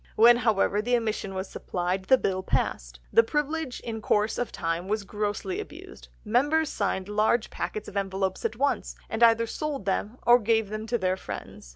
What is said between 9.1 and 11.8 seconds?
and either sold them, or gave them to their friends.